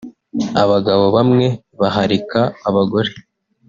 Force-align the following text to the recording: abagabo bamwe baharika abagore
abagabo 0.63 1.05
bamwe 1.15 1.47
baharika 1.79 2.39
abagore 2.67 3.11